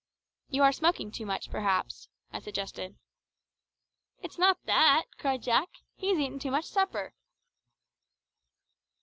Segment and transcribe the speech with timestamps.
[0.49, 2.97] "You are smoking too much, perhaps," I suggested.
[4.23, 7.13] "It's not that," cried Jack; "he has eaten too much supper."